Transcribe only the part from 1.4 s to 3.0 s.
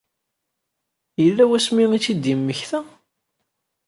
wasmi i tt-id-yemmekta?